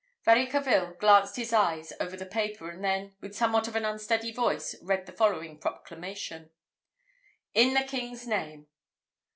Varicarville 0.25 0.97
glanced 0.97 1.35
his 1.35 1.53
eyes 1.53 1.93
over 1.99 2.17
the 2.17 2.25
paper, 2.25 2.71
and 2.71 2.83
then, 2.83 3.13
with 3.21 3.35
somewhat 3.35 3.67
of 3.67 3.75
an 3.75 3.85
unsteady 3.85 4.31
voice, 4.31 4.73
read 4.81 5.05
the 5.05 5.11
following 5.11 5.59
proclamation: 5.59 6.49
"_In 7.55 7.77
the 7.79 7.85
king's 7.85 8.25
name! 8.25 8.65